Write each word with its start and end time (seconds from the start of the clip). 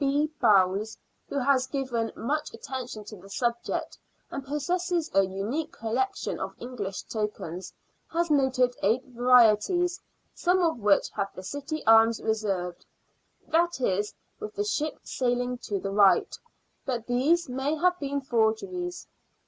B. 0.03 0.31
Bowles, 0.41 0.97
who 1.29 1.37
has 1.37 1.67
given 1.67 2.11
much 2.15 2.55
attention 2.55 3.03
to 3.03 3.17
the 3.17 3.29
subject, 3.29 3.99
and 4.31 4.43
possesses 4.43 5.11
a 5.13 5.21
unique 5.23 5.71
collection 5.71 6.39
of 6.39 6.55
English 6.59 7.03
tokens, 7.03 7.71
has 8.07 8.31
noted 8.31 8.75
eight 8.81 9.03
varieties, 9.05 10.01
some 10.33 10.63
of 10.63 10.79
which 10.79 11.09
have 11.11 11.29
the 11.35 11.43
city 11.43 11.85
arms 11.85 12.19
reversed, 12.19 12.83
that 13.47 13.79
is, 13.79 14.11
with 14.39 14.55
the 14.55 14.63
ship 14.65 14.97
sailing 15.03 15.59
to 15.59 15.77
the 15.77 15.91
right, 15.91 16.35
but 16.83 17.05
these 17.05 17.47
may 17.47 17.75
have 17.75 17.99
been 17.99 18.21
forgeries. 18.21 19.05